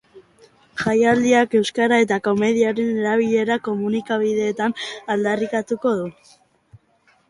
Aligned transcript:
Jaialdiak 0.83 1.53
euskara 1.59 1.99
eta 2.07 2.19
komediaren 2.29 2.91
erabilera 3.03 3.61
komunikabideetan 3.71 4.79
aldarrikatuko 5.19 5.99
du. 6.05 6.15